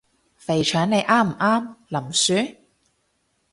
[0.35, 1.75] 肥腸你啱唔啱？
[1.89, 2.57] 林雪？